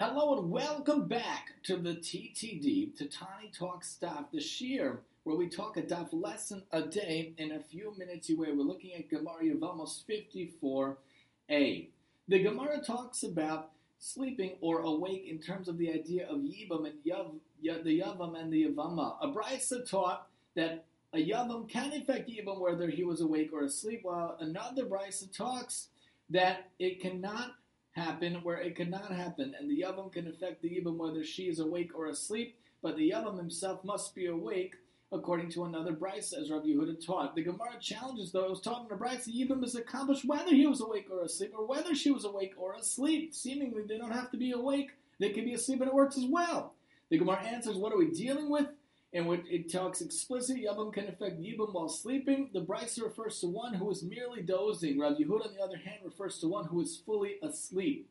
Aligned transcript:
Hello 0.00 0.38
and 0.38 0.48
welcome 0.48 1.08
back 1.08 1.54
to 1.64 1.76
the 1.76 1.94
TTD, 1.94 2.96
to 2.98 3.06
Tani 3.06 3.50
Talks 3.52 3.98
Daf, 4.00 4.26
this 4.32 4.60
year, 4.60 5.00
where 5.24 5.34
we 5.34 5.48
talk 5.48 5.76
a 5.76 5.82
daf 5.82 6.10
lesson 6.12 6.62
a 6.70 6.82
day 6.82 7.32
in 7.36 7.50
a 7.50 7.58
few 7.58 7.92
minutes 7.98 8.30
away. 8.30 8.52
We're 8.52 8.62
looking 8.62 8.94
at 8.94 9.10
Gemara 9.10 9.42
Yevamos 9.42 10.04
54a. 10.08 11.88
The 12.28 12.42
Gemara 12.44 12.80
talks 12.80 13.24
about 13.24 13.72
sleeping 13.98 14.52
or 14.60 14.82
awake 14.82 15.26
in 15.28 15.40
terms 15.40 15.66
of 15.66 15.78
the 15.78 15.92
idea 15.92 16.28
of 16.28 16.42
Yibam 16.42 16.86
and 16.86 16.94
Yav, 17.04 17.32
the 17.60 18.00
Yavam 18.00 18.40
and 18.40 18.52
the 18.52 18.66
Yavama. 18.66 19.16
A 19.20 19.26
Brisa 19.26 19.84
taught 19.90 20.28
that 20.54 20.84
a 21.12 21.28
Yavam 21.28 21.68
can 21.68 21.92
affect 21.92 22.30
Yibam 22.30 22.60
whether 22.60 22.88
he 22.88 23.02
was 23.02 23.20
awake 23.20 23.50
or 23.52 23.64
asleep, 23.64 24.02
while 24.04 24.36
another 24.38 24.84
Brisa 24.84 25.36
talks 25.36 25.88
that 26.30 26.70
it 26.78 27.00
cannot 27.00 27.56
happen 27.98 28.34
where 28.42 28.58
it 28.58 28.76
cannot 28.76 29.12
happen, 29.12 29.54
and 29.58 29.68
the 29.68 29.82
Yavam 29.82 30.12
can 30.12 30.28
affect 30.28 30.62
the 30.62 30.70
Yibam 30.70 30.96
whether 30.96 31.24
she 31.24 31.44
is 31.44 31.58
awake 31.58 31.90
or 31.94 32.06
asleep, 32.06 32.56
but 32.82 32.96
the 32.96 33.10
Yavam 33.10 33.36
himself 33.36 33.84
must 33.84 34.14
be 34.14 34.26
awake, 34.26 34.76
according 35.10 35.50
to 35.50 35.64
another 35.64 35.92
Brisa, 35.92 36.40
as 36.40 36.50
Rabbi 36.50 36.68
Yehuda 36.68 37.04
taught. 37.04 37.34
The 37.34 37.42
Gemara 37.42 37.78
challenges 37.80 38.30
those 38.30 38.60
taught 38.60 38.82
in 38.82 38.88
the 38.88 39.04
Brisa, 39.04 39.28
Yibam 39.28 39.64
is 39.64 39.74
accomplished 39.74 40.24
whether 40.24 40.54
he 40.54 40.66
was 40.66 40.80
awake 40.80 41.08
or 41.10 41.22
asleep, 41.22 41.52
or 41.56 41.66
whether 41.66 41.94
she 41.94 42.10
was 42.10 42.24
awake 42.24 42.54
or 42.56 42.74
asleep. 42.74 43.34
Seemingly, 43.34 43.82
they 43.82 43.98
don't 43.98 44.12
have 44.12 44.30
to 44.30 44.38
be 44.38 44.52
awake, 44.52 44.90
they 45.18 45.30
can 45.30 45.44
be 45.44 45.54
asleep, 45.54 45.80
and 45.80 45.88
it 45.88 45.94
works 45.94 46.16
as 46.16 46.26
well. 46.26 46.74
The 47.10 47.18
Gemara 47.18 47.42
answers, 47.42 47.76
what 47.76 47.92
are 47.92 47.98
we 47.98 48.10
dealing 48.10 48.50
with? 48.50 48.66
In 49.12 49.26
which 49.26 49.44
it 49.48 49.72
talks 49.72 50.00
explicitly 50.00 50.66
Yabam 50.66 50.92
can 50.92 51.08
affect 51.08 51.40
Yibam 51.40 51.72
while 51.72 51.88
sleeping. 51.88 52.50
The 52.52 52.60
Brisa 52.60 53.02
refers 53.02 53.40
to 53.40 53.46
one 53.46 53.74
who 53.74 53.90
is 53.90 54.02
merely 54.02 54.42
dozing. 54.42 54.98
Rav 54.98 55.16
Yehuda, 55.16 55.46
on 55.46 55.54
the 55.54 55.62
other 55.62 55.78
hand, 55.78 56.00
refers 56.04 56.38
to 56.40 56.48
one 56.48 56.66
who 56.66 56.80
is 56.82 57.00
fully 57.04 57.36
asleep. 57.42 58.10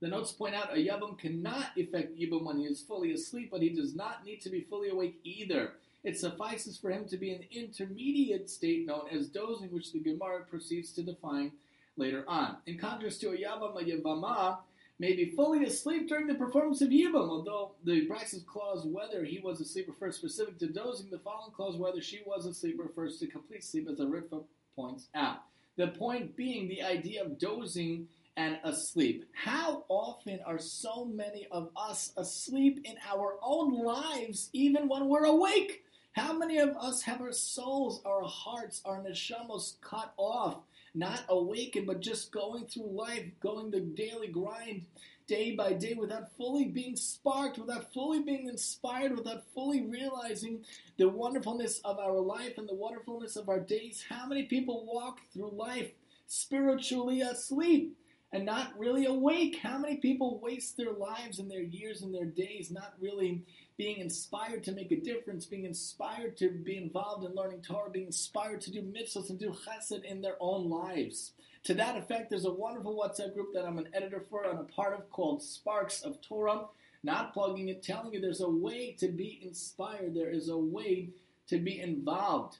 The 0.00 0.08
notes 0.08 0.32
point 0.32 0.54
out 0.54 0.76
a 0.76 0.76
Yabam 0.76 1.18
cannot 1.18 1.78
affect 1.78 2.18
Yibam 2.18 2.44
when 2.44 2.58
he 2.58 2.64
is 2.64 2.82
fully 2.82 3.12
asleep, 3.12 3.50
but 3.50 3.62
he 3.62 3.70
does 3.70 3.94
not 3.94 4.24
need 4.24 4.40
to 4.42 4.50
be 4.50 4.62
fully 4.62 4.88
awake 4.88 5.20
either. 5.22 5.72
It 6.02 6.18
suffices 6.18 6.76
for 6.76 6.90
him 6.90 7.06
to 7.06 7.16
be 7.16 7.32
an 7.32 7.44
intermediate 7.50 8.50
state 8.50 8.86
known 8.86 9.08
as 9.10 9.28
dozing, 9.28 9.70
which 9.70 9.92
the 9.92 10.00
Gemara 10.00 10.42
proceeds 10.42 10.92
to 10.92 11.02
define 11.02 11.52
later 11.96 12.24
on. 12.26 12.56
In 12.66 12.78
contrast 12.78 13.20
to 13.20 13.30
a 13.30 13.36
Yabam, 13.36 13.80
a 13.80 13.84
Yavama, 13.84 14.58
may 14.98 15.14
be 15.14 15.32
fully 15.34 15.64
asleep 15.64 16.08
during 16.08 16.26
the 16.26 16.34
performance 16.34 16.80
of 16.80 16.90
Yibam, 16.90 17.28
although 17.28 17.72
the 17.84 18.06
Brise's 18.06 18.44
clause 18.44 18.86
whether 18.86 19.24
he 19.24 19.40
was 19.40 19.60
asleep 19.60 19.88
refers 19.88 20.16
specific 20.16 20.58
to 20.58 20.68
dozing, 20.68 21.10
the 21.10 21.18
following 21.18 21.52
clause 21.52 21.76
whether 21.76 22.00
she 22.00 22.20
was 22.26 22.46
asleep 22.46 22.76
refers 22.78 23.18
to 23.18 23.26
complete 23.26 23.64
sleep, 23.64 23.88
as 23.90 23.98
the 23.98 24.06
Ritva 24.06 24.44
points 24.76 25.08
out. 25.14 25.38
The 25.76 25.88
point 25.88 26.36
being 26.36 26.68
the 26.68 26.82
idea 26.82 27.24
of 27.24 27.38
dozing 27.38 28.06
and 28.36 28.58
asleep. 28.64 29.24
How 29.32 29.84
often 29.88 30.40
are 30.46 30.58
so 30.58 31.04
many 31.04 31.46
of 31.50 31.70
us 31.76 32.12
asleep 32.16 32.80
in 32.84 32.94
our 33.08 33.36
own 33.42 33.84
lives, 33.84 34.50
even 34.52 34.88
when 34.88 35.08
we're 35.08 35.24
awake? 35.24 35.84
How 36.12 36.32
many 36.32 36.58
of 36.58 36.76
us 36.76 37.02
have 37.02 37.20
our 37.20 37.32
souls, 37.32 38.00
our 38.04 38.22
hearts, 38.22 38.80
our 38.84 39.00
neshamos 39.00 39.74
cut 39.80 40.12
off? 40.16 40.58
Not 40.94 41.24
awakened, 41.28 41.86
but 41.86 42.00
just 42.00 42.32
going 42.32 42.66
through 42.66 42.90
life, 42.90 43.24
going 43.40 43.70
the 43.70 43.80
daily 43.80 44.28
grind 44.28 44.86
day 45.26 45.54
by 45.54 45.72
day 45.72 45.94
without 45.94 46.36
fully 46.36 46.66
being 46.66 46.96
sparked, 46.96 47.58
without 47.58 47.92
fully 47.92 48.20
being 48.20 48.46
inspired, 48.46 49.16
without 49.16 49.42
fully 49.54 49.82
realizing 49.82 50.60
the 50.98 51.08
wonderfulness 51.08 51.80
of 51.84 51.98
our 51.98 52.20
life 52.20 52.58
and 52.58 52.68
the 52.68 52.74
wonderfulness 52.74 53.36
of 53.36 53.48
our 53.48 53.60
days. 53.60 54.04
How 54.08 54.26
many 54.26 54.44
people 54.44 54.86
walk 54.86 55.20
through 55.32 55.50
life 55.50 55.90
spiritually 56.26 57.22
asleep? 57.22 57.96
And 58.34 58.44
not 58.44 58.76
really 58.76 59.06
awake. 59.06 59.60
How 59.62 59.78
many 59.78 59.98
people 59.98 60.40
waste 60.42 60.76
their 60.76 60.92
lives 60.92 61.38
and 61.38 61.48
their 61.48 61.62
years 61.62 62.02
and 62.02 62.12
their 62.12 62.24
days 62.24 62.68
not 62.68 62.94
really 63.00 63.44
being 63.76 63.98
inspired 63.98 64.64
to 64.64 64.72
make 64.72 64.90
a 64.90 65.00
difference, 65.00 65.46
being 65.46 65.64
inspired 65.64 66.36
to 66.38 66.50
be 66.50 66.76
involved 66.76 67.24
in 67.24 67.36
learning 67.36 67.62
Torah, 67.62 67.90
being 67.90 68.06
inspired 68.06 68.60
to 68.62 68.72
do 68.72 68.82
mitzvahs 68.82 69.30
and 69.30 69.38
do 69.38 69.50
chesed 69.50 70.02
in 70.02 70.20
their 70.20 70.34
own 70.40 70.68
lives? 70.68 71.30
To 71.62 71.74
that 71.74 71.96
effect, 71.96 72.28
there's 72.28 72.44
a 72.44 72.52
wonderful 72.52 72.96
WhatsApp 72.96 73.34
group 73.34 73.54
that 73.54 73.64
I'm 73.64 73.78
an 73.78 73.88
editor 73.94 74.24
for 74.28 74.42
and 74.42 74.58
a 74.58 74.64
part 74.64 74.94
of 74.94 75.08
called 75.10 75.40
Sparks 75.40 76.02
of 76.02 76.20
Torah. 76.20 76.62
Not 77.04 77.34
plugging 77.34 77.68
it, 77.68 77.84
telling 77.84 78.12
you 78.12 78.20
there's 78.20 78.40
a 78.40 78.50
way 78.50 78.96
to 78.98 79.06
be 79.06 79.38
inspired, 79.44 80.14
there 80.14 80.30
is 80.30 80.48
a 80.48 80.58
way 80.58 81.10
to 81.46 81.58
be 81.58 81.80
involved. 81.80 82.58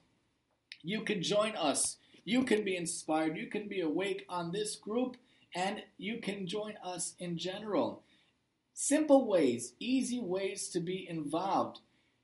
You 0.84 1.00
can 1.00 1.20
join 1.20 1.56
us. 1.56 1.96
You 2.24 2.44
can 2.44 2.62
be 2.62 2.76
inspired. 2.76 3.36
You 3.36 3.48
can 3.48 3.68
be 3.68 3.80
awake 3.80 4.24
on 4.28 4.52
this 4.52 4.76
group 4.76 5.16
and 5.54 5.82
you 5.98 6.18
can 6.18 6.46
join 6.46 6.74
us 6.82 7.14
in 7.18 7.36
general. 7.38 8.02
Simple 8.72 9.28
ways, 9.28 9.74
easy 9.78 10.18
ways 10.18 10.70
to 10.70 10.80
be 10.80 11.06
involved. 11.08 11.80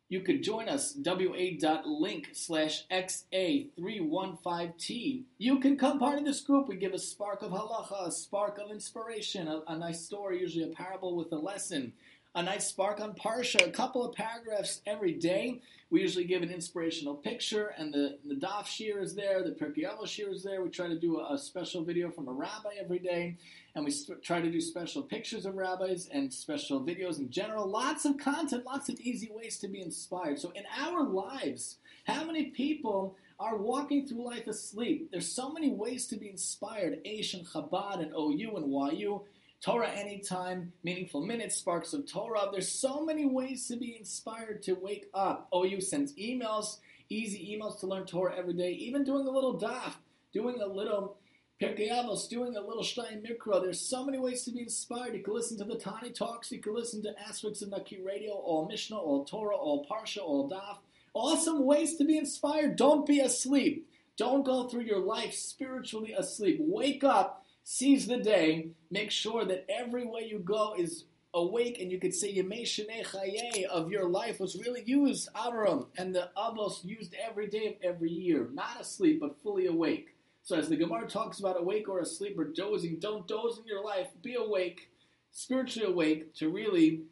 You 0.08 0.22
could 0.22 0.42
join 0.42 0.68
us, 0.68 0.96
wa.link 0.96 2.30
slash 2.32 2.84
xa315t. 2.90 5.24
You 5.38 5.60
can 5.60 5.76
come 5.76 6.00
part 6.00 6.18
of 6.18 6.24
this 6.24 6.40
group. 6.40 6.66
We 6.66 6.74
give 6.74 6.94
a 6.94 6.98
spark 6.98 7.42
of 7.42 7.52
halacha, 7.52 8.08
a 8.08 8.10
spark 8.10 8.58
of 8.58 8.72
inspiration, 8.72 9.46
a, 9.46 9.62
a 9.68 9.78
nice 9.78 10.04
story, 10.04 10.40
usually 10.40 10.64
a 10.64 10.74
parable 10.74 11.14
with 11.14 11.30
a 11.30 11.36
lesson 11.36 11.92
a 12.34 12.42
nice 12.42 12.68
spark 12.68 13.00
on 13.00 13.12
Parsha, 13.14 13.66
a 13.66 13.70
couple 13.70 14.04
of 14.04 14.14
paragraphs 14.14 14.82
every 14.86 15.12
day. 15.12 15.60
We 15.90 16.00
usually 16.00 16.24
give 16.24 16.42
an 16.42 16.50
inspirational 16.50 17.14
picture, 17.16 17.74
and 17.76 17.92
the, 17.92 18.18
the 18.24 18.36
Daf 18.36 18.66
Shiur 18.66 19.02
is 19.02 19.16
there, 19.16 19.42
the 19.42 19.50
Pirkei 19.50 19.84
Avos 19.84 20.04
Shiur 20.04 20.32
is 20.32 20.44
there. 20.44 20.62
We 20.62 20.70
try 20.70 20.86
to 20.86 20.98
do 20.98 21.18
a, 21.18 21.34
a, 21.34 21.38
special 21.38 21.82
video 21.82 22.08
from 22.08 22.28
a 22.28 22.32
rabbi 22.32 22.74
every 22.78 23.00
day, 23.00 23.36
and 23.74 23.84
we 23.84 23.90
st- 23.90 24.22
try 24.22 24.40
to 24.40 24.48
do 24.48 24.60
special 24.60 25.02
pictures 25.02 25.44
of 25.44 25.56
rabbis 25.56 26.08
and 26.12 26.32
special 26.32 26.80
videos 26.80 27.18
in 27.18 27.30
general. 27.30 27.66
Lots 27.68 28.04
of 28.04 28.18
content, 28.18 28.64
lots 28.64 28.88
of 28.88 29.00
easy 29.00 29.30
ways 29.34 29.58
to 29.58 29.68
be 29.68 29.80
inspired. 29.80 30.38
So, 30.38 30.52
in 30.54 30.62
our 30.78 31.02
lives, 31.02 31.78
how 32.04 32.24
many 32.24 32.44
people 32.46 33.16
are 33.40 33.56
walking 33.56 34.06
through 34.06 34.24
life 34.24 34.46
asleep? 34.46 35.10
There's 35.10 35.30
so 35.30 35.52
many 35.52 35.70
ways 35.70 36.06
to 36.06 36.16
be 36.16 36.30
inspired. 36.30 37.02
Aish 37.04 37.34
and 37.34 37.44
Chabad 37.44 38.00
and 38.00 38.12
OU 38.12 38.56
and 38.56 38.98
YU 38.98 39.22
Torah 39.62 39.90
Anytime, 39.90 40.72
Meaningful 40.82 41.20
Minutes, 41.20 41.56
Sparks 41.56 41.92
of 41.92 42.10
Torah. 42.10 42.48
There's 42.50 42.70
so 42.70 43.04
many 43.04 43.26
ways 43.26 43.68
to 43.68 43.76
be 43.76 43.94
inspired 43.94 44.62
to 44.62 44.72
wake 44.72 45.10
up. 45.12 45.48
Oh, 45.52 45.66
OU 45.66 45.82
sends 45.82 46.14
emails, 46.14 46.78
easy 47.10 47.54
emails 47.54 47.78
to 47.80 47.86
learn 47.86 48.06
Torah 48.06 48.34
every 48.38 48.54
day, 48.54 48.70
even 48.72 49.04
doing 49.04 49.26
a 49.26 49.30
little 49.30 49.60
daf, 49.60 49.96
doing 50.32 50.62
a 50.62 50.66
little 50.66 51.18
Pirkei 51.60 51.90
Avos, 51.90 52.26
doing 52.26 52.56
a 52.56 52.60
little 52.62 52.82
Shnayim 52.82 53.22
Mikra. 53.22 53.60
There's 53.60 53.78
so 53.78 54.02
many 54.02 54.18
ways 54.18 54.44
to 54.44 54.50
be 54.50 54.60
inspired. 54.60 55.14
You 55.14 55.22
can 55.22 55.34
listen 55.34 55.58
to 55.58 55.64
the 55.64 55.76
Tani 55.76 56.08
Talks, 56.08 56.50
you 56.50 56.58
can 56.58 56.74
listen 56.74 57.02
to 57.02 57.14
aspects 57.28 57.60
of 57.60 57.68
Naki 57.68 58.00
Radio, 58.00 58.32
all 58.32 58.66
Mishnah, 58.66 58.96
all 58.96 59.26
Torah, 59.26 59.56
all 59.56 59.84
Parsha, 59.84 60.22
all 60.22 60.48
Daf. 60.48 60.78
Awesome 61.12 61.66
ways 61.66 61.96
to 61.96 62.04
be 62.04 62.16
inspired. 62.16 62.76
Don't 62.76 63.04
be 63.04 63.20
asleep. 63.20 63.86
Don't 64.16 64.42
go 64.42 64.68
through 64.68 64.84
your 64.84 65.00
life 65.00 65.34
spiritually 65.34 66.12
asleep. 66.12 66.56
Wake 66.60 67.04
up 67.04 67.44
seize 67.70 68.08
the 68.08 68.18
day, 68.18 68.66
make 68.90 69.12
sure 69.12 69.44
that 69.44 69.64
every 69.68 70.04
way 70.04 70.26
you 70.28 70.40
go 70.40 70.74
is 70.76 71.04
awake, 71.32 71.80
and 71.80 71.92
you 71.92 72.00
could 72.00 72.12
say 72.12 72.34
Yemei 72.34 72.62
Chaye 72.62 73.62
of 73.66 73.92
your 73.92 74.08
life 74.08 74.40
was 74.40 74.56
really 74.56 74.82
used, 74.84 75.32
Avram, 75.34 75.86
and 75.96 76.12
the 76.12 76.30
Avos 76.36 76.84
used 76.84 77.14
every 77.24 77.46
day 77.46 77.68
of 77.68 77.74
every 77.80 78.10
year, 78.10 78.48
not 78.52 78.80
asleep, 78.80 79.20
but 79.20 79.40
fully 79.40 79.66
awake. 79.66 80.16
So 80.42 80.56
as 80.56 80.68
the 80.68 80.76
Gemara 80.76 81.06
talks 81.06 81.38
about 81.38 81.60
awake 81.60 81.88
or 81.88 82.00
asleep 82.00 82.36
or 82.36 82.46
dozing, 82.46 82.98
don't 82.98 83.28
doze 83.28 83.58
in 83.58 83.66
your 83.66 83.84
life, 83.84 84.08
be 84.20 84.34
awake, 84.34 84.90
spiritually 85.30 85.92
awake, 85.92 86.34
to 86.34 86.48
really 86.48 87.02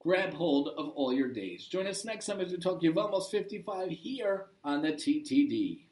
grab 0.00 0.34
hold 0.34 0.70
of 0.76 0.88
all 0.96 1.12
your 1.12 1.28
days. 1.28 1.68
Join 1.68 1.86
us 1.86 2.04
next 2.04 2.26
time 2.26 2.40
as 2.40 2.50
we 2.50 2.58
talk 2.58 2.82
Yevamos 2.82 3.30
55 3.30 3.90
here 3.90 4.46
on 4.64 4.82
the 4.82 4.94
TTD. 4.94 5.82